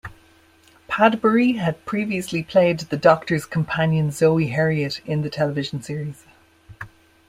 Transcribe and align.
Padbury 0.89 1.57
had 1.59 1.85
previously 1.85 2.41
played 2.41 2.79
the 2.79 2.97
Doctor's 2.97 3.45
companion 3.45 4.09
Zoe 4.09 4.47
Herriot 4.49 4.99
in 5.05 5.21
the 5.21 5.29
television 5.29 5.83
series. 5.83 6.25